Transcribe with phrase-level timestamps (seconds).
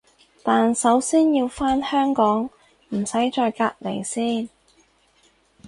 [0.41, 2.49] 但首先要返香港
[2.89, 4.49] 唔使再隔離先